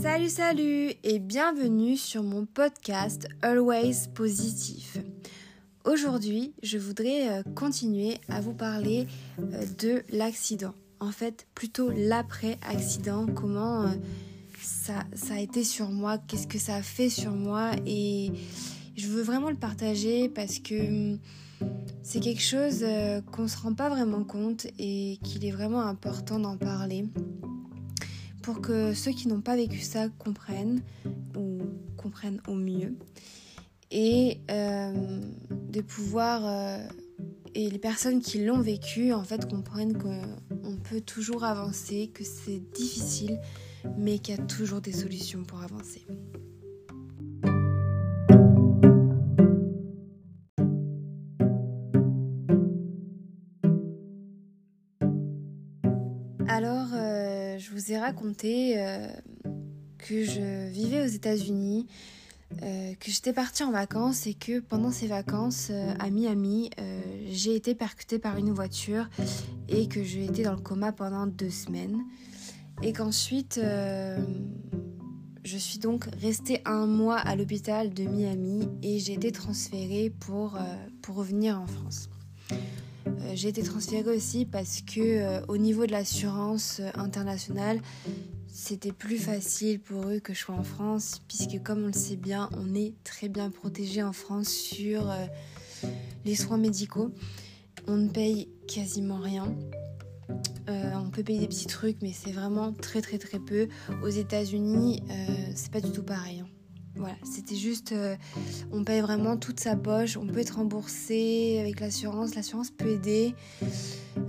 [0.00, 4.96] Salut salut et bienvenue sur mon podcast Always Positif.
[5.84, 9.08] Aujourd'hui, je voudrais euh, continuer à vous parler
[9.40, 10.72] euh, de l'accident.
[11.00, 13.88] En fait, plutôt l'après-accident, comment euh,
[14.62, 18.30] ça, ça a été sur moi, qu'est-ce que ça a fait sur moi et
[18.96, 21.18] je veux vraiment le partager parce que hum,
[22.04, 22.84] c'est quelque chose
[23.32, 27.04] qu'on ne se rend pas vraiment compte et qu'il est vraiment important d'en parler
[28.48, 30.80] pour que ceux qui n'ont pas vécu ça comprennent
[31.36, 31.58] ou
[31.98, 32.96] comprennent au mieux
[33.90, 35.20] et euh,
[35.50, 36.88] de pouvoir euh,
[37.54, 42.62] et les personnes qui l'ont vécu en fait comprennent qu'on peut toujours avancer, que c'est
[42.72, 43.38] difficile
[43.98, 46.06] mais qu'il y a toujours des solutions pour avancer.
[57.78, 59.06] Vous ai raconté euh,
[59.98, 61.86] que je vivais aux États-Unis,
[62.62, 66.70] euh, que j'étais partie en vacances et que pendant ces vacances à Miami,
[67.28, 69.08] j'ai été percutée par une voiture
[69.68, 72.00] et que j'ai été dans le coma pendant deux semaines.
[72.82, 73.60] Et qu'ensuite,
[75.44, 80.58] je suis donc restée un mois à l'hôpital de Miami et j'ai été transférée pour,
[81.02, 82.08] pour revenir en France.
[83.28, 87.80] Euh, j'ai été transférée aussi parce que euh, au niveau de l'assurance euh, internationale,
[88.46, 92.16] c'était plus facile pour eux que je sois en France, puisque comme on le sait
[92.16, 95.14] bien, on est très bien protégé en France sur
[96.24, 97.12] les soins médicaux.
[97.86, 99.54] On ne paye quasiment rien.
[100.66, 103.68] on peut payer des petits trucs, mais c'est vraiment très très très peu.
[104.02, 105.04] Aux États-Unis,
[105.54, 106.40] c'est pas du tout pareil.
[106.40, 106.57] Hein.
[106.98, 108.16] Voilà, c'était juste, euh,
[108.72, 113.36] on paye vraiment toute sa poche, on peut être remboursé avec l'assurance, l'assurance peut aider,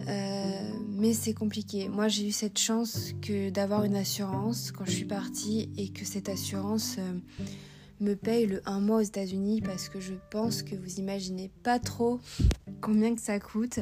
[0.07, 1.89] euh, mais c'est compliqué.
[1.89, 6.05] Moi j'ai eu cette chance que d'avoir une assurance quand je suis partie et que
[6.05, 7.19] cette assurance euh,
[8.01, 11.79] me paye le un mois aux États-Unis parce que je pense que vous imaginez pas
[11.79, 12.19] trop
[12.81, 13.79] combien que ça coûte.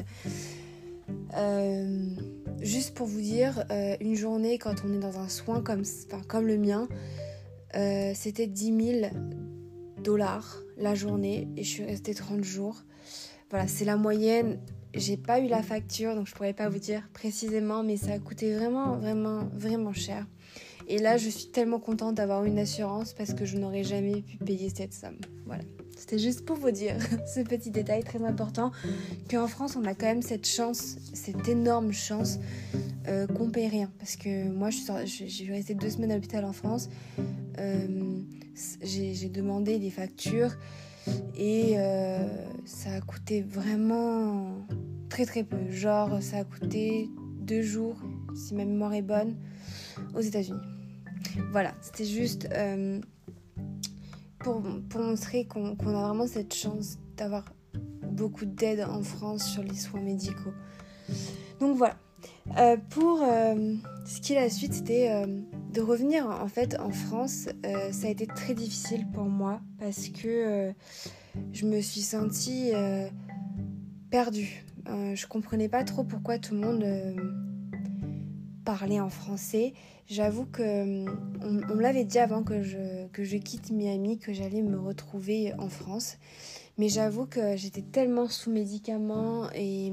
[2.62, 3.64] juste pour vous dire,
[4.00, 6.88] une journée quand on est dans un soin comme le mien,
[7.74, 9.12] euh, c'était 10 000
[10.02, 12.82] dollars la journée et je suis restée 30 jours.
[13.50, 14.58] Voilà, c'est la moyenne.
[14.94, 18.18] J'ai pas eu la facture donc je pourrais pas vous dire précisément, mais ça a
[18.18, 20.26] coûté vraiment, vraiment, vraiment cher.
[20.90, 24.38] Et là, je suis tellement contente d'avoir une assurance parce que je n'aurais jamais pu
[24.38, 25.18] payer cette somme.
[25.44, 25.62] Voilà.
[25.98, 26.96] C'était juste pour vous dire
[27.34, 28.72] ce petit détail très important
[29.30, 32.38] qu'en France, on a quand même cette chance, cette énorme chance
[33.08, 33.90] euh, qu'on paye rien.
[33.98, 36.88] Parce que moi, j'ai resté deux semaines à l'hôpital en France.
[37.58, 38.20] Euh,
[38.82, 40.52] j'ai demandé des factures
[41.36, 42.26] et euh,
[42.64, 44.66] ça a coûté vraiment
[45.08, 45.70] très très peu.
[45.70, 47.08] Genre, ça a coûté
[47.40, 47.96] deux jours,
[48.34, 49.36] si ma mémoire est bonne,
[50.14, 50.60] aux États-Unis.
[51.52, 53.00] Voilà, c'était juste euh,
[54.38, 57.44] pour, pour, montrer qu'on a vraiment cette chance d'avoir
[58.02, 60.52] beaucoup d'aide en France sur les soins médicaux.
[61.60, 61.96] Donc voilà.
[62.56, 63.74] Euh, pour euh,
[64.06, 65.26] ce qui est la suite, c'était
[65.72, 67.48] de revenir en fait en France.
[67.92, 70.72] ça a été très difficile pour moi parce que
[71.52, 72.72] je me suis sentie
[74.10, 74.64] perdue.
[74.86, 76.84] je comprenais pas trop pourquoi tout le monde
[78.64, 79.74] parler en français.
[80.06, 81.06] J'avoue que
[81.42, 85.52] on, me l'avait dit avant que je, que je quitte Miami que j'allais me retrouver
[85.58, 86.16] en France.
[86.78, 89.92] Mais j'avoue que j'étais tellement sous médicaments et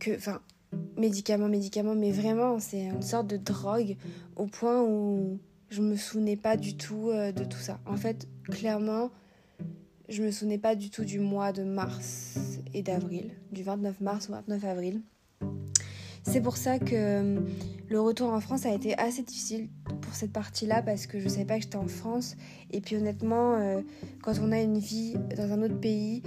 [0.00, 0.40] que, enfin,
[1.00, 3.96] médicaments, médicaments, mais vraiment, c'est une sorte de drogue
[4.36, 5.38] au point où
[5.70, 7.80] je me souvenais pas du tout euh, de tout ça.
[7.86, 9.10] En fait, clairement,
[10.08, 14.28] je me souvenais pas du tout du mois de mars et d'avril, du 29 mars
[14.28, 15.00] au 29 avril.
[16.22, 17.40] C'est pour ça que euh,
[17.88, 19.68] le retour en France a été assez difficile
[20.10, 22.36] pour cette partie-là parce que je savais pas que j'étais en France.
[22.72, 23.80] Et puis honnêtement, euh,
[24.22, 26.20] quand on a une vie dans un autre pays,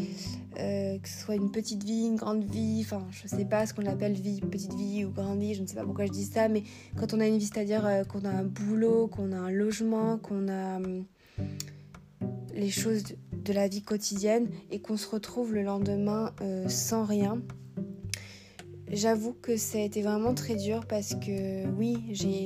[0.58, 3.74] euh, que ce soit une petite vie, une grande vie, enfin je sais pas ce
[3.74, 6.24] qu'on appelle vie, petite vie ou grande vie, je ne sais pas pourquoi je dis
[6.24, 6.64] ça, mais
[6.98, 10.48] quand on a une vie, c'est-à-dire qu'on a un boulot, qu'on a un logement, qu'on
[10.48, 10.80] a
[12.56, 13.04] les choses
[13.34, 16.32] de la vie quotidienne et qu'on se retrouve le lendemain
[16.70, 17.42] sans rien
[18.94, 22.46] J'avoue que ça a été vraiment très dur parce que oui, j'ai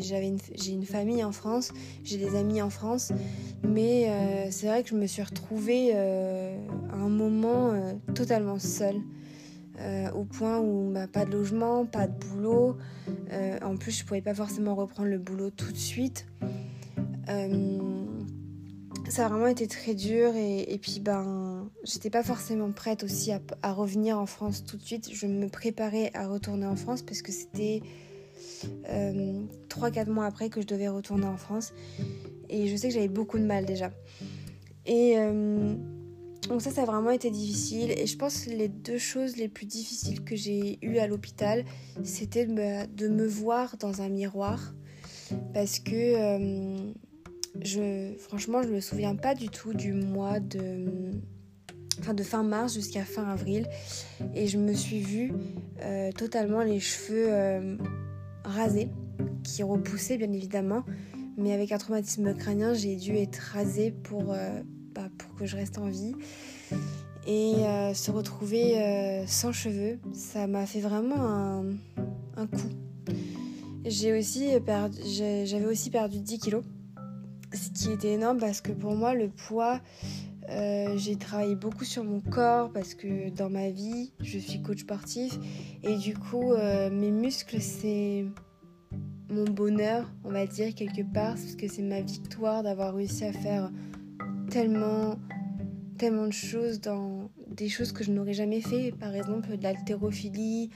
[0.72, 1.74] une, famille en France,
[2.06, 3.12] j'ai des amis en France,
[3.64, 6.58] mais euh, c'est vrai que je me suis retrouvée euh,
[6.90, 9.02] à un moment euh, totalement seule,
[10.16, 12.78] au point où bah, pas de logement, pas de boulot.
[13.62, 16.26] en plus, je pouvais pas forcément reprendre le boulot tout de suite
[19.10, 23.74] ça a vraiment été très dur et, puis ben j'étais pas forcément prête aussi à,
[23.74, 25.10] revenir en France tout de suite.
[25.14, 27.82] Je me préparais à retourner en France parce que c'était
[29.70, 31.74] 3-4 mois après que je devais retourner en France.
[32.50, 33.92] Et je sais que j'avais beaucoup de mal déjà.
[34.86, 35.18] Et
[36.50, 37.92] donc ça, ça a vraiment été difficile.
[37.92, 41.66] Et je pense que les deux choses les plus difficiles que j'ai eues à l'hôpital,
[42.04, 44.74] c'était de me, voir dans un miroir.
[45.54, 46.78] Parce que, euh,
[47.62, 51.12] je, franchement, je me souviens pas du tout du mois de,
[52.00, 53.68] enfin, de fin mars jusqu'à fin avril.
[54.36, 55.34] Et je me suis vue
[55.82, 57.78] euh, totalement les cheveux euh,
[58.44, 58.90] rasés,
[59.44, 60.84] qui repoussaient bien évidemment.
[61.38, 64.36] Mais avec un traumatisme crânien, j'ai dû être rasée pour
[65.18, 66.16] pour que je reste en vie.
[67.26, 71.62] Et euh, se retrouver euh, sans cheveux, ça m'a fait vraiment
[72.38, 72.70] un, coup.
[73.86, 76.64] J'ai aussi perdu, j'avais aussi perdu 10 kilos,
[77.54, 79.82] ce qui était énorme parce que pour moi le poids,
[80.50, 84.80] euh, j'ai travaillé beaucoup sur mon corps parce que dans ma vie, je suis coach
[84.80, 85.38] sportif
[85.84, 86.54] et du coup,
[86.92, 88.26] mes muscles, c'est
[89.30, 93.34] mon bonheur, on va dire quelque part, parce que c'est ma victoire d'avoir réussi à
[93.34, 93.72] faire
[94.50, 95.18] tellement,
[95.98, 98.94] tellement de choses dans des choses que je n'aurais jamais fait.
[98.98, 100.70] Par exemple, de l'haltérophilie,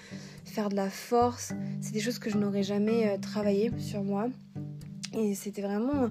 [0.43, 1.53] faire de la force.
[1.79, 4.27] C'est des choses que je n'aurais jamais euh, travaillé sur moi.
[5.13, 6.09] Et c'était vraiment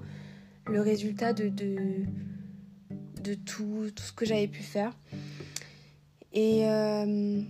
[0.67, 1.51] le résultat de,
[3.21, 4.93] tout, tout ce que j'avais pu faire.
[6.33, 7.41] Et euh,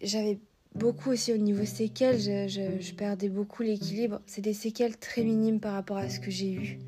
[0.00, 0.38] j'avais
[0.74, 4.20] beaucoup aussi au niveau séquelles, je, je perdais beaucoup l'équilibre.
[4.26, 6.78] C'est des séquelles très minimes par rapport à ce que j'ai eu.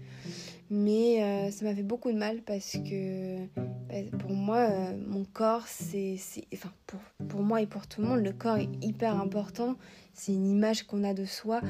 [0.71, 3.45] Mais euh, ça m'a fait beaucoup de mal parce que
[3.89, 6.17] bah, pour moi, euh, mon corps, c'est.
[6.55, 9.77] Enfin, pour, pour, moi et pour tout le monde, le corps est hyper important.
[10.15, 11.61] C'est une image qu'on a de soi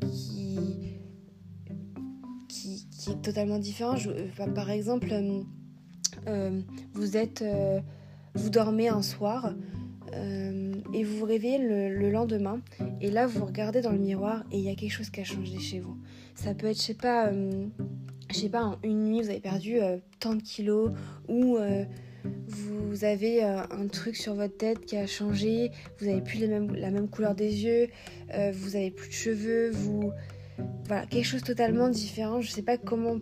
[0.00, 0.93] qui,
[3.04, 4.00] qui, est totalement différente.
[4.54, 5.08] par exemple,
[6.94, 7.44] vous êtes.
[8.34, 9.54] vous dormez un soir.
[10.12, 12.60] et vous vous réveillez le, le, lendemain
[13.00, 15.24] et là vous regardez dans le miroir et il y a quelque chose qui a
[15.24, 15.96] changé chez vous.
[16.34, 17.66] Ça peut être, je sais pas, euh,
[18.30, 20.90] je sais pas, une nuit, vous avez perdu euh, tant de kilos
[21.28, 21.84] ou euh,
[22.46, 27.08] vous avez un truc sur votre tête qui a changé, vous avez plus la même
[27.08, 27.88] couleur des yeux,
[28.52, 30.10] vous avez plus de cheveux, vous.
[30.86, 32.40] Voilà, quelque chose totalement différent.
[32.40, 33.18] Je sais pas comment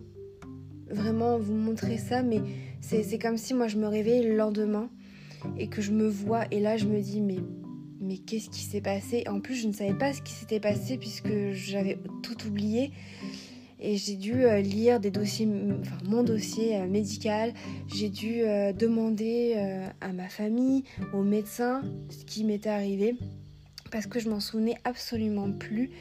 [0.89, 2.41] vraiment vous montrer ça, mais
[2.81, 4.89] c'est comme si moi je me réveille le lendemain
[5.57, 7.39] et que je me vois et là je me dis mais
[8.03, 9.23] mais qu'est-ce qui s'est passé?
[9.27, 12.91] En plus, je ne savais pas ce qui s'était passé puisque j'avais tout oublié.
[13.79, 15.47] Et j'ai dû euh, lire des dossiers,
[15.81, 17.53] enfin mon dossier euh, médical.
[17.87, 19.55] J'ai dû euh, demander
[20.01, 20.83] à ma famille,
[21.13, 23.15] aux médecins, ce qui m'était arrivé.
[23.93, 25.91] Parce que je m'en souvenais absolument plus.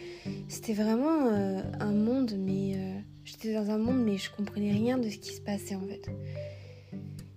[0.48, 2.76] C'était vraiment un monde, mais
[3.22, 6.10] j'étais dans un monde, mais je comprenais rien de ce qui se passait en fait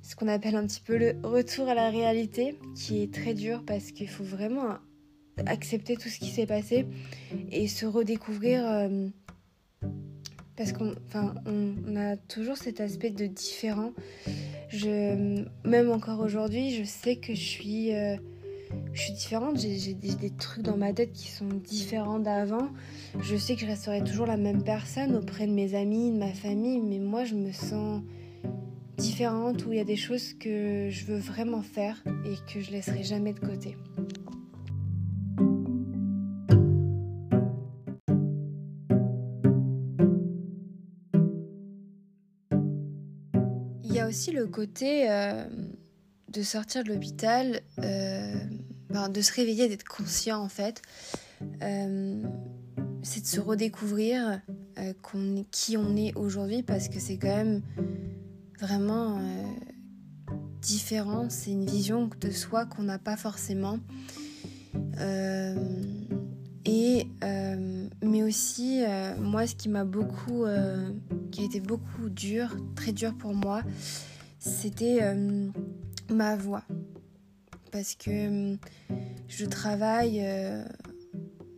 [0.06, 3.64] ce qu'on appelle un petit peu le retour à la réalité, qui est très dur
[3.66, 4.78] parce qu'il faut vraiment
[5.48, 6.86] accepter tout ce qui s'est passé
[7.52, 8.64] et se redécouvrir.
[8.66, 9.08] Euh,
[10.56, 13.92] parce qu'on on, a toujours cet aspect de différent.
[14.70, 18.16] Je, même encore aujourd'hui, je sais que je suis, euh,
[18.94, 19.58] je suis différente.
[19.60, 22.70] J'ai des, trucs dans ma tête qui sont différents d'avant.
[23.20, 26.34] Je sais que je resterai toujours la même personne auprès de mes amis, de ma
[26.34, 28.02] famille, mais moi, je me sens
[28.98, 32.72] différentes où il y a des choses que je veux vraiment faire et que je
[32.72, 33.76] laisserai jamais de côté.
[43.84, 45.46] Il y a aussi le côté euh,
[46.36, 48.34] de sortir de l'hôpital, euh,
[49.10, 50.82] de se réveiller, d'être conscient en fait.
[51.62, 52.22] Euh,
[53.04, 54.42] c'est de se redécouvrir
[55.52, 57.62] qui on est aujourd'hui parce que c'est quand même
[58.60, 59.44] vraiment euh,
[60.62, 61.32] différente.
[61.32, 63.80] C'est une vision de soi qu'on n'a pas forcément.
[65.00, 65.56] Euh,
[66.66, 68.82] et euh, mais aussi
[69.20, 70.46] moi ce qui m'a beaucoup
[71.32, 73.62] qui a été beaucoup dur très dur pour moi
[74.40, 75.00] c'était
[76.10, 76.64] ma voix
[77.72, 78.58] parce que
[79.28, 80.24] je travaille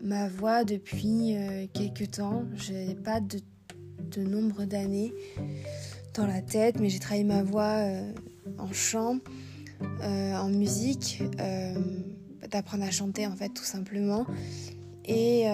[0.01, 1.36] ma voix depuis
[1.74, 3.39] quelques temps je n'ai pas de,
[4.24, 5.13] nombre d'années
[6.18, 8.12] dans la tête, mais j'ai travaillé ma voix euh,
[8.58, 9.20] en chant,
[10.01, 11.75] euh, en musique, euh,
[12.50, 14.25] d'apprendre à chanter en fait tout simplement.
[15.06, 15.46] Et,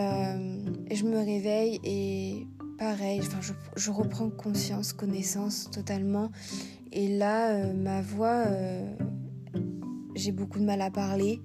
[0.91, 2.47] je me réveille et
[2.79, 3.39] pareil, enfin,
[3.75, 6.31] je, reprends conscience, connaissance totalement.
[6.93, 8.45] Et là, ma voix,
[10.15, 11.41] j'ai beaucoup de mal à parler.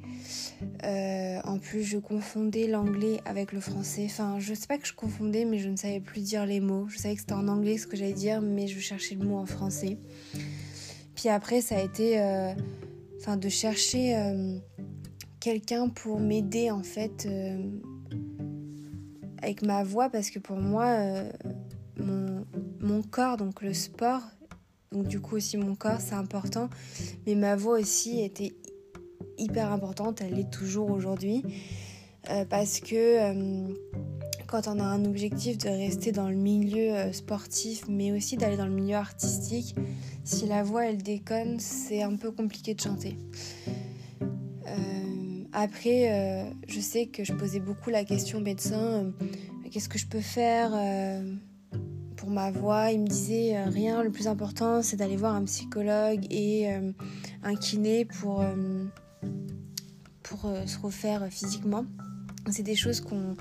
[0.84, 4.04] Euh, en plus, je confondais l'anglais avec le français.
[4.06, 6.86] Enfin, je sais pas que je confondais, mais je ne savais plus dire les mots.
[6.88, 9.36] Je savais que c'était en anglais ce que j'allais dire, mais je cherchais le mot
[9.36, 9.98] en français.
[11.14, 12.52] Puis après, ça a été, euh,
[13.18, 14.58] enfin, de chercher euh,
[15.40, 17.26] quelqu'un pour m'aider en fait
[19.42, 21.30] avec ma voix parce que pour moi, euh,
[22.80, 24.22] mon, corps, donc le sport,
[24.92, 26.68] donc du coup aussi mon corps, c'est important,
[27.26, 28.54] mais ma voix aussi était
[29.36, 31.42] hyper importante, elle l'est toujours aujourd'hui,
[32.30, 33.74] euh, parce que euh,
[34.46, 38.66] quand on a un objectif de rester dans le milieu sportif, mais aussi d'aller dans
[38.66, 39.74] le milieu artistique,
[40.24, 43.16] si la voix elle déconne, c'est un peu compliqué de chanter.
[45.60, 49.10] Après, euh, je sais que je posais beaucoup la question au médecin euh,
[49.72, 51.34] qu'est-ce que je peux faire euh,
[52.30, 56.68] ma voix Il me disait rien, le plus important c'est d'aller voir un psychologue et
[57.42, 58.44] un kiné pour,
[60.22, 61.84] pour se refaire physiquement.
[62.50, 63.36] C'est des choses qu'on,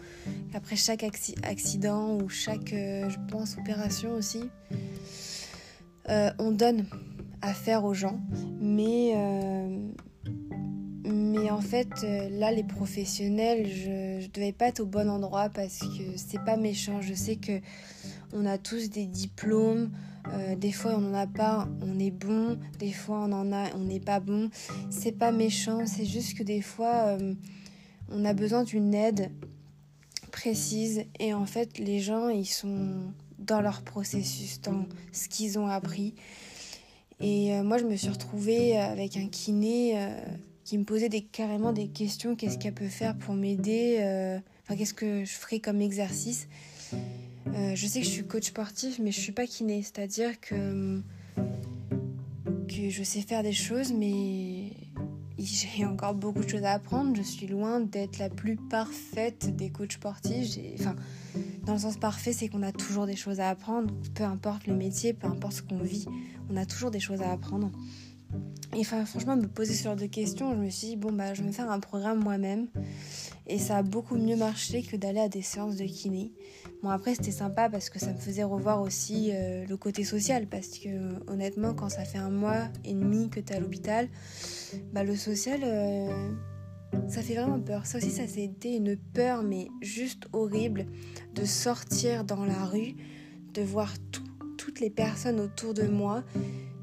[0.54, 4.50] après chaque accident ou chaque, je pense, opération aussi,
[6.08, 6.86] on donne
[7.42, 8.20] à faire aux gens.
[8.60, 9.14] Mais
[11.08, 15.50] mais en fait, euh, là, les professionnels, je, ne devais pas être au bon endroit
[15.50, 17.02] parce que c'est pas méchant.
[17.02, 17.62] Je sais que
[18.34, 19.92] on a tous des diplômes.
[20.34, 22.58] Euh, des fois, on n'en a pas, on est bon.
[22.80, 24.50] Des fois, on en a, on n'est pas bon.
[24.90, 25.86] C'est pas méchant.
[25.86, 27.34] C'est juste que des fois, euh,
[28.10, 29.32] on a besoin d'une aide
[30.32, 31.06] précise.
[31.20, 36.16] Et en fait, les gens, ils sont dans leur processus, dans ce qu'ils ont appris.
[37.20, 39.96] Et moi, je me suis retrouvée avec un kiné
[40.68, 42.36] qui me posait des, carrément des questions.
[42.36, 46.50] Qu'est-ce qu'elle peut faire pour m'aider euh, Enfin, qu'est-ce que je ferais comme exercice?
[47.56, 49.82] Euh, Je sais que je suis coach sportif, mais je suis pas kiné.
[49.82, 51.02] C'est-à-dire que,
[52.68, 54.72] que je sais faire des choses, mais
[55.40, 57.16] j'ai encore beaucoup de choses à apprendre.
[57.16, 60.58] Je suis loin d'être la plus parfaite des coachs sportifs.
[60.80, 60.96] Enfin,
[61.66, 63.94] dans le sens parfait, c'est qu'on a toujours des choses à apprendre.
[64.16, 66.06] Peu importe le métier, peu importe ce qu'on vit,
[66.50, 67.72] on a toujours des choses à apprendre.
[68.76, 71.34] Et enfin, franchement, me poser ce genre de questions, je me suis dit, bon, bah,
[71.34, 72.68] je vais me faire un programme moi-même.
[73.48, 76.32] Et ça a beaucoup mieux marché que d'aller à des séances de kiné.
[76.84, 80.48] Bon, après, c'était sympa parce que ça me faisait revoir aussi euh, le côté social.
[80.48, 80.90] Parce que,
[81.30, 84.08] honnêtement, quand ça fait un mois et demi que tu es à l'hôpital,
[84.94, 86.32] bah, le social, euh,
[87.08, 87.86] ça fait vraiment peur.
[87.86, 90.86] Ça aussi, ça été une peur, mais juste horrible,
[91.34, 92.96] de sortir dans la rue,
[93.54, 93.94] de voir
[94.58, 96.24] toutes les personnes autour de moi.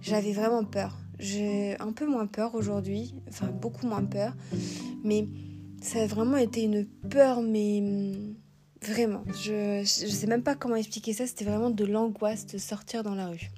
[0.00, 0.98] J'avais vraiment peur.
[1.18, 4.34] J'ai un peu moins peur aujourd'hui, enfin beaucoup moins peur,
[5.04, 5.28] mais
[5.80, 8.34] ça a vraiment été une peur, mais hum,
[8.86, 13.02] vraiment, je, ne sais même pas comment expliquer ça, c'était vraiment de l'angoisse de sortir
[13.02, 13.50] dans la rue.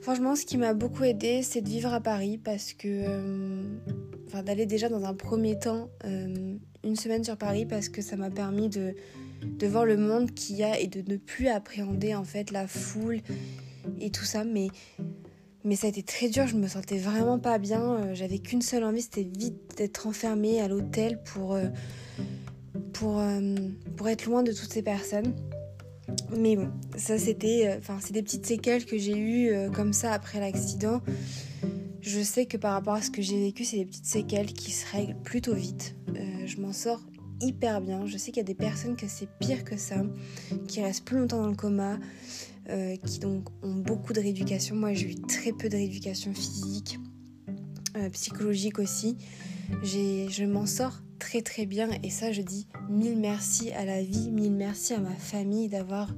[0.00, 3.06] Franchement, ce qui m'a beaucoup aidé, c'est de vivre à Paris parce que.
[3.06, 3.80] Hum,
[4.26, 8.16] enfin, d'aller déjà dans un premier temps hum, une semaine sur Paris parce que ça
[8.16, 8.94] m'a permis de,
[9.42, 12.66] de voir le monde qu'il y a et de ne plus appréhender en fait la
[12.66, 13.20] foule
[14.00, 14.44] et tout ça.
[14.44, 14.68] Mais
[15.64, 17.80] mais ça a été très dur, je me sentais vraiment pas bien.
[17.80, 21.66] Euh, j'avais qu'une seule envie, c'était vite d'être enfermée à l'hôtel pour, euh,
[22.92, 23.54] pour, euh,
[23.96, 25.34] pour être loin de toutes ces personnes.
[26.36, 27.74] Mais bon, ça c'était.
[27.78, 31.00] Enfin, c'est des petites séquelles que j'ai eues comme ça après l'accident.
[32.00, 34.72] Je sais que par rapport à ce que j'ai vécu, c'est des petites séquelles qui
[34.72, 35.94] se règlent plutôt vite.
[36.44, 37.00] je m'en sors
[37.40, 38.06] hyper bien.
[38.06, 40.02] Je sais qu'il y a des personnes que c'est pire que ça,
[40.66, 41.98] qui restent plus longtemps dans le coma.
[42.70, 44.76] Euh, qui donc ont beaucoup de rééducation.
[44.76, 47.00] Moi, j'ai eu très peu de rééducation physique,
[47.96, 49.16] euh, psychologique aussi.
[49.82, 54.28] Je m'en sors très très bien et ça, je dis mille merci à la vie,
[54.32, 56.12] mille merci à ma famille d'avoir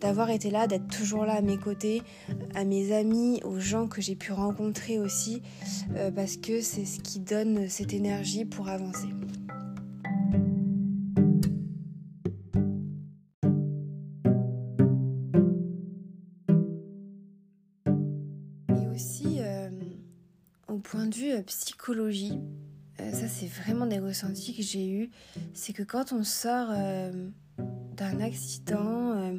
[0.00, 2.02] d'avoir été là, d'être toujours là à mes côtés,
[2.54, 5.42] à mes amis, aux gens que j'ai pu rencontrer aussi,
[5.96, 9.08] euh, parce que c'est ce qui donne cette énergie pour avancer.
[20.90, 22.40] point de vue euh, psychologie,
[23.00, 25.10] euh, ça c'est vraiment des ressentis que j'ai eus,
[25.54, 27.28] c'est que quand on sort euh,
[27.96, 29.38] d'un accident,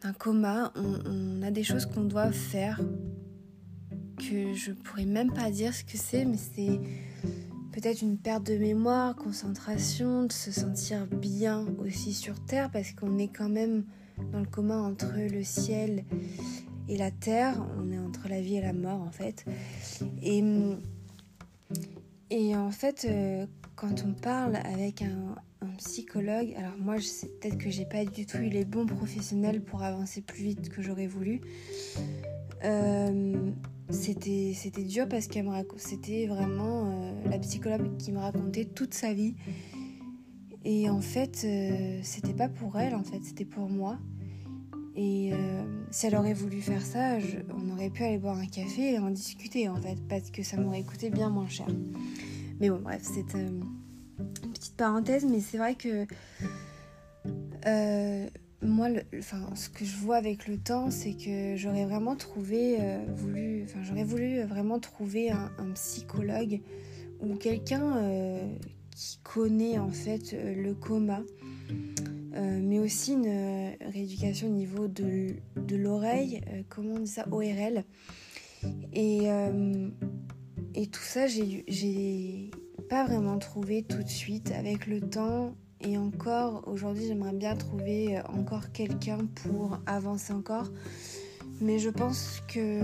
[0.00, 2.80] d'un coma, on, a des choses qu'on doit faire
[4.18, 6.80] que je pourrais même pas dire ce que c'est, mais c'est
[7.72, 13.18] peut-être une perte de mémoire, concentration, de se sentir bien aussi sur Terre, parce qu'on
[13.18, 13.84] est quand même
[14.32, 16.04] dans le coma entre le ciel
[16.88, 19.44] et la terre, on est entre la vie et la mort en fait.
[20.22, 20.42] Et,
[22.30, 25.36] et en fait, euh, quand on parle avec un,
[25.78, 30.20] psychologue, alors moi peut-être que j'ai pas du tout eu les bons professionnels pour avancer
[30.20, 31.40] plus vite que j'aurais voulu.
[32.64, 33.50] Euh,
[33.88, 39.14] c'était dur parce qu'elle me c'était vraiment euh, la psychologue qui me racontait toute sa
[39.14, 39.36] vie
[40.66, 41.46] et en fait
[42.02, 43.98] c'était pas pour elle en fait c'était pour moi
[44.96, 47.18] et euh, si elle aurait voulu faire ça,
[47.52, 50.56] on aurait pu aller boire un café et en discuter en fait, parce que ça
[50.56, 51.66] m'aurait coûté bien moins cher.
[52.60, 53.48] Mais bon, bref, c'est euh,
[54.44, 56.06] une petite parenthèse, mais c'est vrai que
[58.62, 62.78] moi, enfin, ce que je vois avec le temps, c'est que j'aurais vraiment trouvé,
[63.16, 66.60] voulu, enfin, j'aurais voulu vraiment trouver un, psychologue
[67.20, 68.00] ou quelqu'un
[68.94, 71.22] qui connaît en fait le coma,
[72.34, 75.36] mais aussi une rééducation au niveau de,
[75.70, 77.84] l'oreille, comment on dit ça, ORL.
[78.92, 79.28] Et,
[80.74, 82.50] et tout ça, j'ai
[82.88, 84.52] pas vraiment trouvé tout de suite.
[84.52, 85.54] Avec le temps,
[85.86, 90.70] et encore, aujourd'hui, j'aimerais bien trouver euh, encore quelqu'un pour avancer encore.
[91.60, 92.80] Mais je pense que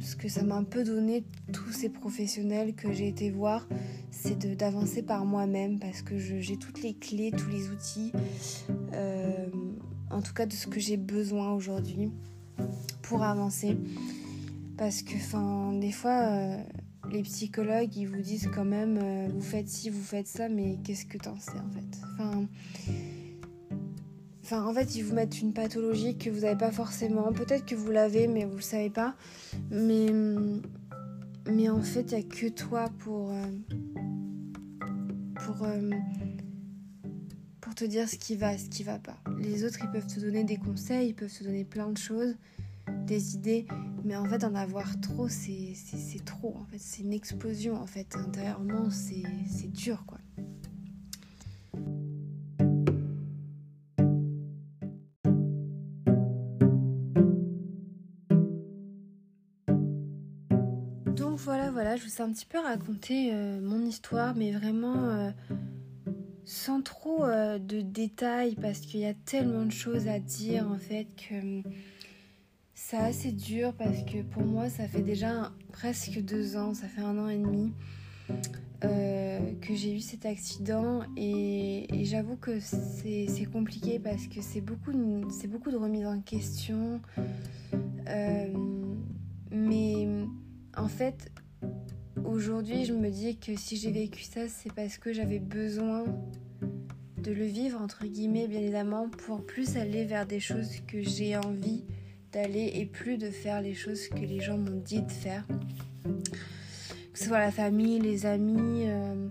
[0.00, 3.66] ce que ça m'a un peu donné, tous ces professionnels que j'ai été voir,
[4.10, 8.12] c'est d'avancer par moi-même parce que j'ai toutes les clés, tous les outils,
[8.94, 9.46] euh,
[10.10, 12.10] en tout cas de ce que j'ai besoin aujourd'hui
[13.02, 13.76] pour avancer.
[14.76, 16.62] Parce que, des fois, euh,
[17.12, 20.78] les psychologues, ils vous disent quand même, euh, vous faites ci, vous faites ça, mais
[20.84, 22.40] qu'est-ce que t'en sais en fait?
[24.52, 27.32] Enfin, en fait, ils vous mettent une pathologie que vous n'avez pas forcément.
[27.32, 29.14] Peut-être que vous l'avez, mais vous ne savez pas.
[29.70, 30.12] Mais,
[31.48, 33.46] mais en fait, il n'y a que toi pour, euh,
[35.44, 35.90] pour, euh,
[37.60, 39.18] pour te dire ce qui va, ce qui va pas.
[39.38, 42.34] Les autres, ils peuvent te donner des conseils, ils peuvent te donner plein de choses
[43.06, 43.66] des idées,
[44.04, 45.74] mais en fait en avoir trop, c'est
[46.24, 50.19] trop, en fait, c'est une explosion, en fait, intérieurement, c'est dur, quoi.
[62.20, 65.30] Un petit peu raconté euh, mon histoire, mais vraiment euh,
[66.44, 70.78] sans trop euh, de détails, parce qu'il y a tellement de choses à dire, en
[70.78, 71.62] fait, que
[72.74, 77.02] c'est assez dur parce que pour moi, ça fait déjà presque deux ans, ça fait
[77.02, 77.72] un an et demi
[79.60, 85.70] que j'ai eu cet accident et, j'avoue que c'est compliqué parce que c'est beaucoup, beaucoup
[85.70, 87.02] de remise en question.
[89.50, 90.08] Mais
[90.76, 91.30] en fait,
[92.24, 96.04] aujourd'hui, je me dis que si j'ai vécu ça, c'est parce que j'avais besoin
[97.18, 101.36] de le vivre, entre guillemets, bien évidemment, pour plus aller vers des choses que j'ai
[101.36, 101.84] envie
[102.32, 105.46] d'aller et plus de faire les choses que les gens m'ont dit de faire.
[106.04, 108.84] Que ce soit la famille, les amis.
[108.86, 109.28] Euh,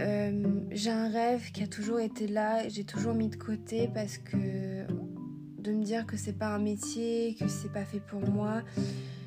[0.00, 4.18] euh, j'ai un rêve qui a toujours été là, j'ai toujours mis de côté parce
[4.18, 4.84] que
[5.58, 8.62] de me dire que c'est pas un métier, que c'est pas fait pour moi,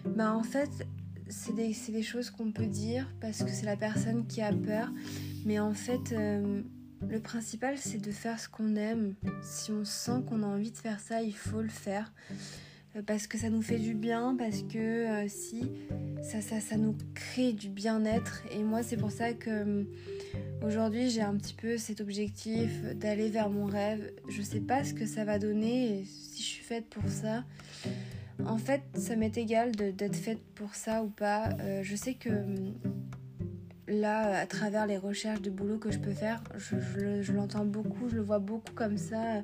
[0.05, 0.69] bah en fait
[1.29, 4.91] c'est des, choses qu'on peut dire parce que c'est la personne qui a peur,
[5.45, 6.61] mais en fait euh,
[7.07, 9.15] le principal c'est de faire ce qu'on aime.
[9.41, 12.13] Si on sent qu'on a envie de faire ça, il faut le faire.
[12.95, 15.63] Euh, parce que ça nous fait du bien, parce que euh, si
[16.23, 18.43] ça, nous crée du bien-être.
[18.51, 19.85] Et moi, c'est pour ça que
[20.65, 24.11] aujourd'hui, j'ai un petit peu cet objectif d'aller vers mon rêve.
[24.29, 27.43] Je sais pas ce que ça va donner, si je suis faite pour ça.
[28.45, 31.49] En fait, ça m'est égal d'être faite pour ça ou pas.
[31.81, 32.29] je sais que
[33.87, 38.15] là, à travers les recherches de boulot que je peux faire, je, l'entends beaucoup, je
[38.15, 39.41] le vois beaucoup comme ça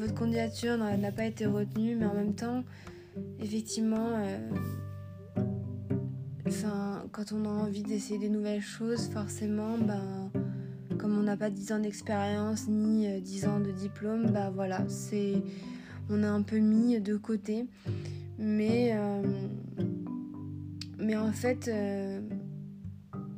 [0.00, 2.64] votre candidature n'a pas été retenue, mais en même temps,
[3.38, 4.38] effectivement, euh,
[7.12, 10.30] quand on a envie d'essayer des nouvelles choses, forcément, ben,
[10.98, 14.88] comme on n'a pas 10 ans d'expérience ni 10 euh, ans de diplôme, bah voilà,
[14.88, 15.42] c'est,
[16.10, 17.66] on a un peu mis de côté.
[18.38, 19.22] Mais, euh,
[21.16, 21.70] en fait,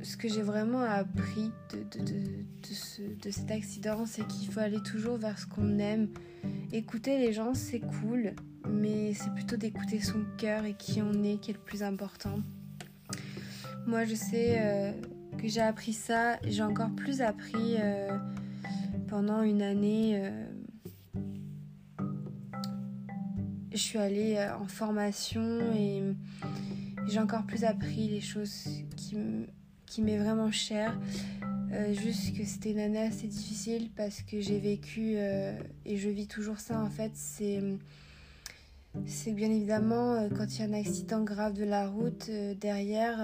[0.03, 5.47] ce que j'ai vraiment appris de, cet accident, c'est qu'il faut aller toujours vers ce
[5.47, 6.09] qu'on aime.
[6.71, 8.33] Écouter les gens, c'est cool,
[8.69, 12.39] mais c'est plutôt d'écouter son cœur et qui on est qui est le plus important.
[13.87, 14.91] Moi, je sais euh,
[15.37, 18.17] que j'ai appris ça, j'ai encore plus appris euh,
[19.07, 20.29] pendant une année.
[23.73, 26.03] Je suis allée en formation et
[27.07, 29.47] j'ai encore plus appris les choses qui me
[29.93, 30.97] qui m'est vraiment cher.
[31.71, 35.55] Euh, juste que c'était une année assez difficile parce que j'ai vécu euh,
[35.85, 37.11] et je vis toujours ça en fait.
[37.13, 37.61] C'est
[39.31, 43.19] bien évidemment euh, quand il y a un accident grave de la route derrière,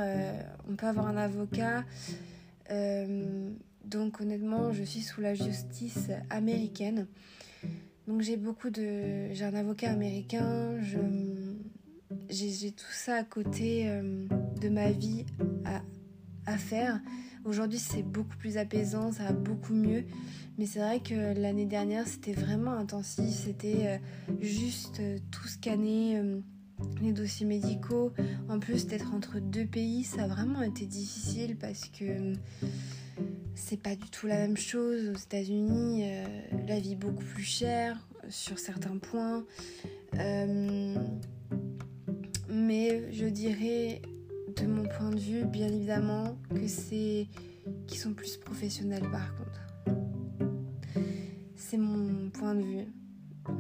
[0.70, 1.84] on peut avoir un avocat.
[3.86, 7.08] donc honnêtement, je suis sous la justice américaine.
[8.10, 10.78] Donc j'ai beaucoup de, j'ai un avocat américain.
[10.82, 10.98] Je
[12.30, 13.88] j'ai tout ça à côté
[14.60, 15.26] de ma vie
[15.64, 15.82] à
[16.50, 17.00] à faire.
[17.46, 20.04] Aujourd'hui, c'est beaucoup plus apaisant, ça va beaucoup mieux.
[20.58, 23.30] Mais c'est vrai que l'année dernière, c'était vraiment intensif.
[23.30, 23.98] C'était euh,
[24.42, 26.42] juste euh, tout scanner, euh,
[27.02, 28.12] les dossiers médicaux.
[28.50, 32.34] En plus, d'être entre deux pays, ça a vraiment été difficile parce que
[33.56, 35.10] c'est pas du tout la même chose.
[35.10, 36.04] Aux États-Unis,
[36.68, 37.98] la vie est beaucoup plus chère
[38.30, 39.44] sur certains points.
[42.50, 44.02] mais je dirais,
[44.58, 47.28] de mon point de vue, bien évidemment, que c'est
[47.88, 50.00] qui sont plus professionnels par contre.
[51.56, 52.88] C'est mon point de vue.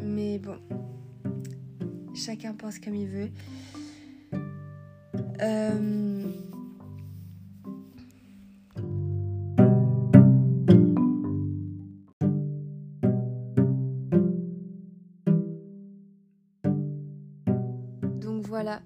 [0.02, 0.58] Mais bon,
[2.15, 3.30] chacun pense comme il veut.
[5.41, 6.24] Euh,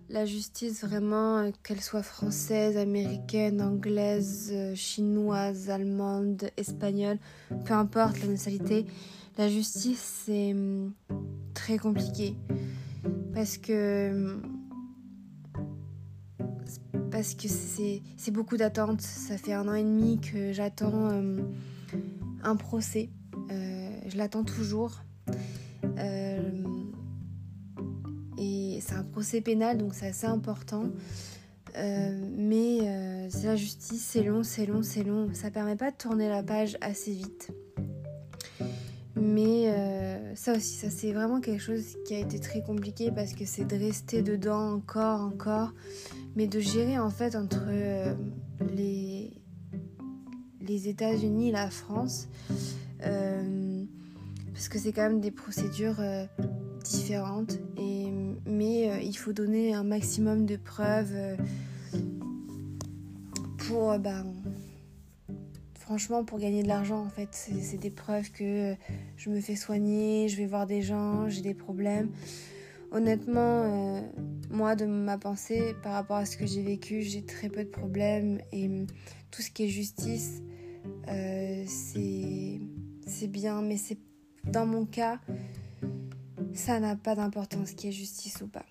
[0.09, 7.17] la justice vraiment, euh, qu'elle soit française, américaine, anglaise, euh, chinoise, allemande, espagnole,
[7.65, 8.85] peu importe la nationalité,
[9.37, 10.93] la justice c'est hum,
[11.53, 12.35] très compliqué
[13.33, 14.39] parce que
[17.13, 19.01] parce que c'est beaucoup d'attentes.
[19.01, 21.41] Ça fait un an et demi que j'attends euh,
[22.41, 23.11] un procès.
[23.51, 25.03] Euh, je l'attends toujours.
[28.81, 30.85] C'est un procès pénal, donc c'est assez important.
[31.75, 32.79] mais
[33.29, 35.29] c'est la justice, c'est long, c'est long, c'est long.
[35.33, 37.51] Ça permet pas de tourner la page assez vite.
[39.15, 39.73] Mais
[40.35, 43.65] ça aussi, ça c'est vraiment quelque chose qui a été très compliqué parce que c'est
[43.65, 45.73] de rester dedans encore, encore
[46.35, 48.13] mais de gérer en fait entre euh,
[48.73, 49.31] les,
[50.61, 52.27] les États-Unis et la France,
[53.03, 53.83] euh,
[54.53, 56.25] parce que c'est quand même des procédures euh,
[56.83, 58.11] différentes, et,
[58.45, 61.37] mais il faut donner un maximum de preuves
[63.57, 64.23] pour, bah,
[65.75, 67.29] franchement, pour gagner de l'argent en fait.
[67.31, 68.75] C'est des preuves que
[69.17, 72.09] je me fais soigner, je vais voir des gens, j'ai des problèmes.
[72.91, 74.01] Honnêtement, euh,
[74.51, 77.69] moi, de ma pensée, par rapport à ce que j'ai vécu, j'ai très peu de
[77.69, 78.85] problèmes et hum,
[79.31, 80.43] tout ce qui est justice,
[81.07, 83.97] euh, c'est bien, mais c'est
[84.45, 85.19] dans mon cas,
[86.53, 88.65] ça n'a pas d'importance qui est justice ou pas.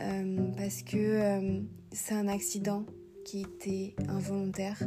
[0.00, 2.84] Euh, parce que c'est un accident
[3.24, 4.78] qui était involontaire.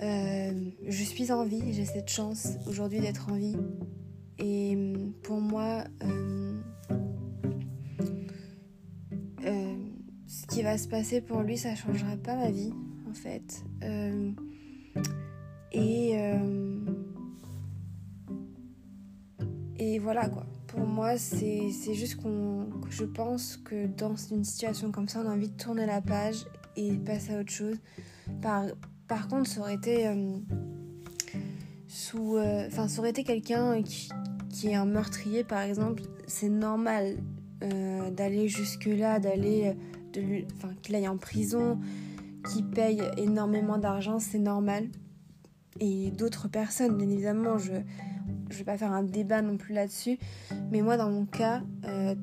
[0.00, 3.56] je suis en vie, j'ai cette chance aujourd'hui d'être en vie.
[4.38, 6.60] Et hum, pour moi, euh,
[10.26, 12.72] ce qui va se passer pour lui, ça changera pas ma vie,
[13.08, 13.64] en fait.
[15.72, 16.16] Et,
[19.78, 20.46] et voilà quoi.
[20.66, 25.28] Pour moi, c'est juste qu'on, que je pense que dans une situation comme ça, on
[25.28, 26.44] a envie de tourner la page
[26.76, 27.76] et passer à autre chose.
[28.42, 28.64] Par,
[29.08, 30.06] par contre, ça aurait été
[31.96, 32.36] sous.
[32.36, 34.10] Euh, enfin, ça aurait été quelqu'un qui,
[34.50, 37.16] qui est un meurtrier, par exemple, c'est normal
[37.62, 39.74] euh, d'aller jusque-là, d'aller.
[40.16, 41.78] Euh, enfin, qu'il aille en prison,
[42.48, 44.88] qu'il paye énormément d'argent, c'est normal.
[45.78, 47.72] Et d'autres personnes, bien évidemment, je
[48.50, 50.18] ne vais pas faire un débat non plus là-dessus,
[50.70, 51.62] mais moi, dans mon cas,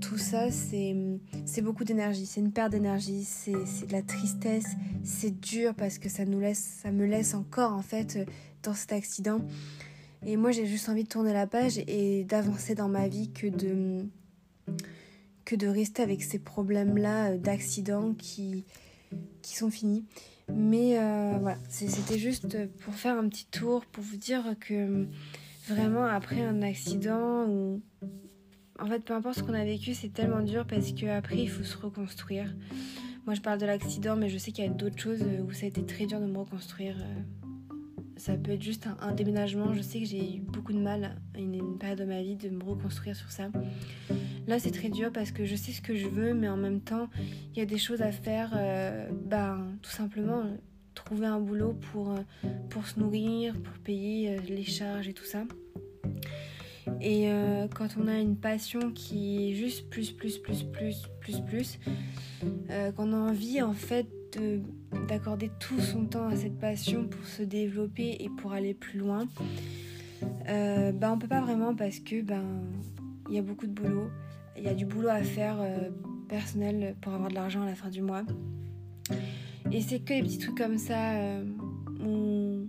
[0.02, 4.68] tout ça, c'est beaucoup d'énergie, c'est une perte d'énergie, c'est de la tristesse,
[5.04, 8.20] c'est dur parce que ça, nous laisse, ça me laisse encore, en fait,
[8.64, 9.42] dans cet accident.
[10.26, 13.48] Et moi, j'ai juste envie de tourner la page et d'avancer dans ma vie que
[13.48, 14.08] de,
[15.68, 18.66] rester avec ces problèmes-là euh, d'accidents qui,
[19.44, 20.06] sont finis.
[20.54, 25.08] Mais euh, voilà, c'était juste pour faire un petit tour, pour vous dire que
[25.68, 27.82] vraiment après un accident ou
[28.80, 31.64] en fait peu importe ce qu'on a vécu, c'est tellement dur parce qu'après il faut
[31.64, 32.54] se reconstruire.
[33.26, 35.66] Moi je parle de l'accident, mais je sais qu'il y a d'autres choses où ça
[35.66, 36.98] a été très dur de me reconstruire.
[37.00, 37.22] Euh,
[38.18, 39.74] ça peut être juste un, déménagement.
[39.74, 42.50] Je sais que j'ai eu beaucoup de mal, une, une période de ma vie, de
[42.50, 43.50] me reconstruire sur ça.
[44.48, 46.82] Là, c'est très dur parce que je sais ce que je veux, mais en même
[46.82, 47.08] temps,
[47.54, 48.54] il y a des choses à faire.
[48.56, 50.44] Euh, ben, tout simplement,
[50.94, 55.26] trouver un boulot pour, euh, pour se nourrir, pour payer euh, les charges et tout
[55.26, 55.44] ça.
[57.00, 57.30] Et
[57.76, 61.80] quand on a une passion qui est juste plus, plus, plus, plus, plus, plus,
[62.96, 64.08] qu'on a envie en fait
[65.08, 69.28] d'accorder tout son temps à cette passion pour se développer et pour aller plus loin,
[70.50, 72.44] euh, ben on peut pas vraiment parce que ben
[73.30, 74.10] il y a beaucoup de boulot,
[74.58, 75.90] il y a du boulot à faire euh,
[76.28, 78.24] personnel pour avoir de l'argent à la fin du mois.
[79.74, 81.44] Et c'est que les petits trucs comme ça euh,
[82.06, 82.68] où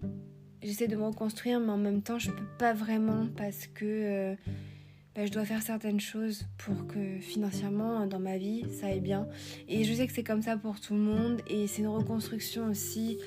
[0.62, 4.34] j'essaie de me reconstruire, mais en même temps je peux pas vraiment parce que euh,
[5.14, 9.28] bah, je dois faire certaines choses pour que financièrement dans ma vie ça aille bien.
[9.68, 12.68] Et je sais que c'est comme ça pour tout le monde et c'est une reconstruction
[12.68, 13.18] aussi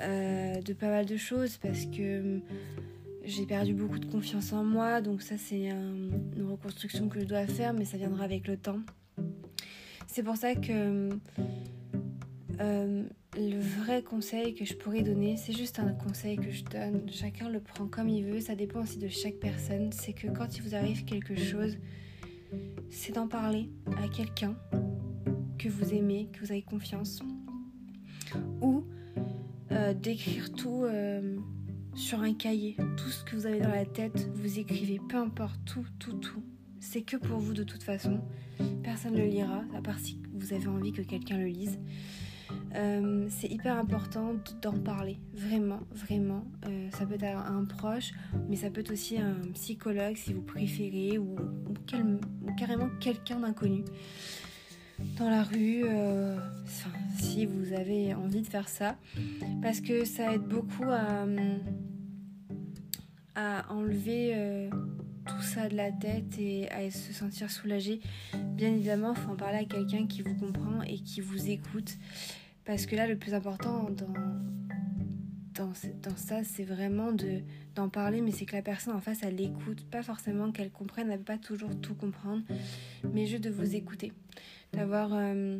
[0.00, 2.40] euh, de pas mal de choses parce que
[3.26, 7.46] j'ai perdu beaucoup de confiance en moi donc ça c'est une reconstruction que je dois
[7.46, 8.80] faire mais ça viendra avec le temps.
[10.06, 11.10] C'est pour ça que
[12.60, 17.08] hum, le vrai conseil que je pourrais donner, c'est juste un conseil que je donne.
[17.10, 19.90] Chacun le prend comme il veut, ça dépend aussi de chaque personne.
[19.92, 21.78] C'est que quand il vous arrive quelque chose,
[22.90, 23.70] c'est d'en parler
[24.02, 24.54] à quelqu'un
[25.58, 27.20] que vous aimez, que vous avez confiance.
[28.60, 28.84] Ou
[29.70, 31.38] euh, d'écrire tout euh,
[31.94, 32.76] sur un cahier.
[32.96, 35.00] Tout ce que vous avez dans la tête, vous écrivez.
[35.08, 36.42] Peu importe, tout, tout, tout.
[36.80, 38.20] C'est que pour vous de toute façon.
[38.82, 41.78] Personne ne le lira, à part si vous avez envie que quelqu'un le lise.
[42.74, 46.44] Euh, c'est hyper important d'en parler, vraiment, vraiment.
[46.66, 48.12] Euh, ça peut être un, proche,
[48.48, 51.36] mais ça peut être aussi un psychologue si vous préférez, ou,
[52.56, 53.84] carrément quelqu'un d'inconnu
[55.18, 56.38] dans la rue, euh,
[57.18, 58.96] si vous avez envie de faire ça,
[59.60, 61.26] parce que ça aide beaucoup à,
[63.34, 64.70] à enlever
[65.26, 68.00] tout ça de la tête et à se sentir soulagé.
[68.54, 71.96] Bien évidemment, il faut en parler à quelqu'un qui vous comprend et qui vous écoute.
[72.64, 74.12] Parce que là, le plus important dans,
[75.54, 77.40] dans, ça, c'est vraiment de,
[77.74, 79.84] d'en parler, mais c'est que la personne en face, elle écoute.
[79.90, 82.42] Pas forcément qu'elle comprenne, elle ne peut pas toujours tout comprendre,
[83.12, 84.12] mais juste de vous écouter.
[84.72, 85.58] D'avoir euh,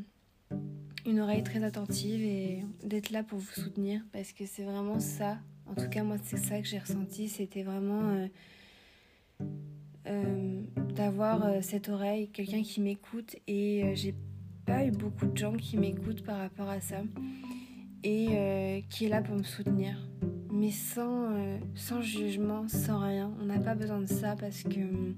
[1.06, 4.02] une oreille très attentive et d'être là pour vous soutenir.
[4.12, 5.38] Parce que c'est vraiment ça.
[5.66, 7.28] En tout cas, moi, c'est ça que j'ai ressenti.
[7.28, 8.10] C'était vraiment.
[8.10, 8.26] Euh,
[10.08, 10.62] euh,
[10.94, 14.14] d'avoir cette oreille, quelqu'un qui m'écoute et j'ai
[14.90, 17.02] beaucoup de gens qui m'écoutent par rapport à ça
[18.02, 19.96] et euh, qui est là pour me soutenir.
[20.50, 23.32] Mais sans, euh, sans jugement, sans rien.
[23.40, 25.14] On n'a pas besoin de ça parce que mm,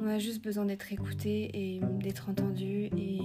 [0.00, 3.20] on a juste besoin d'être écouté et d'être entendu et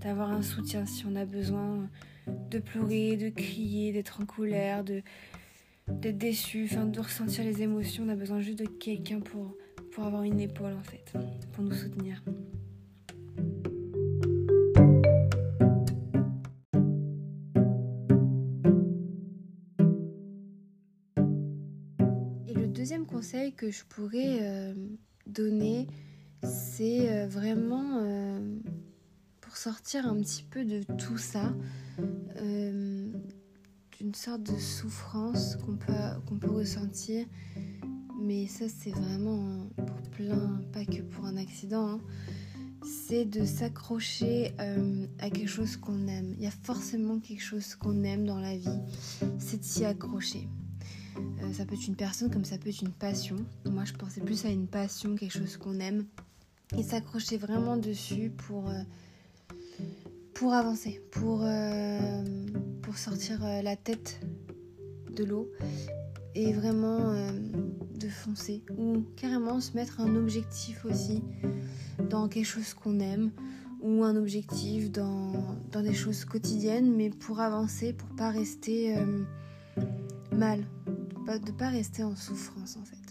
[0.00, 1.88] d'avoir un soutien si on a besoin
[2.26, 5.02] de pleurer, de crier, d'être en colère, de
[5.86, 8.04] d'être déçu, enfin de ressentir les émotions.
[8.06, 9.54] On a besoin juste de quelqu'un pour,
[9.92, 11.12] pour avoir une épaule en fait,
[11.52, 12.22] pour nous soutenir.
[23.06, 24.74] Conseil que je pourrais euh,
[25.26, 25.86] donner,
[26.42, 28.40] c'est euh, vraiment euh,
[29.40, 31.54] pour sortir un petit peu de tout ça,
[34.00, 35.92] d'une sorte de souffrance qu'on peut,
[36.26, 37.24] qu'on peut ressentir.
[38.20, 41.88] Mais ça, c'est vraiment pour plein, pas que pour un accident.
[41.88, 42.00] Hein.
[43.06, 44.52] c'est de s'accrocher
[45.18, 46.34] à quelque chose qu'on aime.
[46.36, 48.80] Il y a forcément quelque chose qu'on aime dans la vie,
[49.38, 50.48] c'est de s'y accrocher.
[51.18, 53.36] Euh, ça peut être une personne comme ça peut être une passion.
[53.66, 56.06] Moi, je pensais plus à une passion, quelque chose qu'on aime.
[56.76, 58.82] Et s'accrocher vraiment dessus pour, euh,
[60.32, 62.24] pour avancer, pour, euh,
[62.82, 64.20] pour sortir la tête
[65.14, 65.50] de l'eau
[66.34, 67.14] et vraiment
[67.94, 68.64] de foncer.
[68.76, 71.22] Ou carrément se mettre un objectif aussi
[72.10, 73.30] dans quelque chose qu'on aime
[73.80, 75.32] ou un objectif dans,
[75.70, 78.96] dans, des choses quotidiennes, mais pour avancer, pour pas rester
[80.32, 80.64] mal,
[81.26, 83.04] de ne pas rester en souffrance en fait.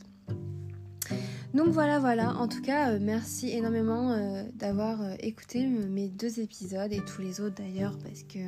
[1.54, 2.36] Donc voilà, voilà.
[2.38, 7.22] En tout cas, euh, merci énormément euh, d'avoir euh, écouté mes deux épisodes et tous
[7.22, 8.40] les autres d'ailleurs parce que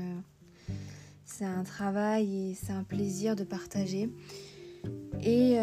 [1.23, 4.10] c'est un travail et c'est un plaisir de partager.
[5.23, 5.58] Et,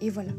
[0.00, 0.32] et voilà.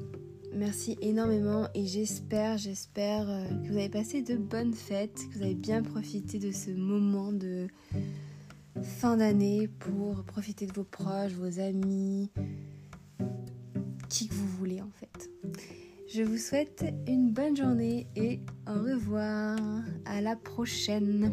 [0.56, 5.56] Merci énormément et j'espère, j'espère que vous avez passé de bonnes fêtes, que vous avez
[5.56, 7.68] bien profité de ce moment de,
[8.82, 12.32] fin d'année pour profiter de vos proches, vos amis,
[14.10, 15.30] qui que vous voulez en fait.
[16.08, 19.58] Je vous souhaite une bonne journée et au revoir.
[20.06, 21.32] À la prochaine.